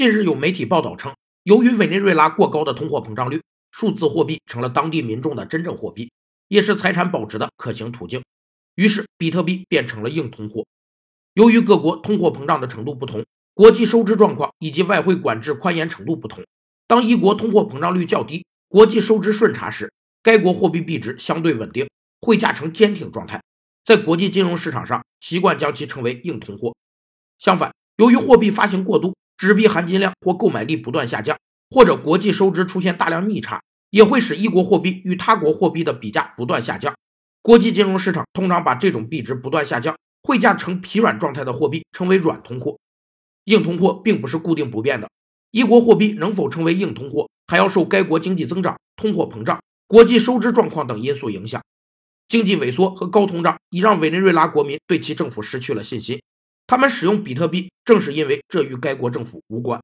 [0.00, 6.10] 近日有媒体报道称，由于委内瑞拉过高的通货膨胀率，数字货币成了当地民众的真正货币，
[6.48, 8.22] 也是财产保值的可行途径。
[8.76, 10.64] 于是，比特币变成了硬通货。
[11.34, 16.42] 由于各国通货膨胀的程度不同，国际收支状况以及外汇管制宽严程度不同，
[16.86, 19.92] 当一国通货膨胀率较低，国际收支顺差时，
[20.22, 21.86] 该国货币币值相对稳定，
[22.22, 23.42] 汇价呈坚挺状态，
[23.84, 26.74] 在国际金融市场上习惯将其称为硬通货。
[27.36, 31.34] 相反，由于货币发行过度，纸币含金量或购买力不断下降，
[31.70, 36.94] 或者国际收支出现大量逆差，也会使一国货币与他国货币的比价不断下降。
[37.40, 42.78] 国际金融市场通常把这种币值不断下降、汇价呈疲软状态的货币称为软通货。
[43.44, 45.08] 硬通货并不是固定不变的，
[45.52, 51.62] 一国货币能否成为硬通货，还要受该国经济增长、通货膨胀、国际收支状况等因素影响。
[52.28, 56.20] 经济萎缩和高通胀已让委内瑞拉国民对其政府失去了信心，
[56.70, 59.82] 他们使用比特币正是因为这与该国政府无关。